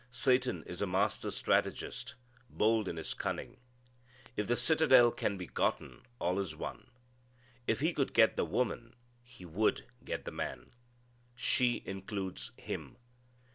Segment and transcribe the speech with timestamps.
[0.09, 2.15] Satan is a master strategist,
[2.49, 3.57] bold in his cunning.
[4.35, 6.89] If the citadel can be gotten, all is won.
[7.67, 10.71] If he could get the woman he would get the man.
[11.35, 12.97] She includes him.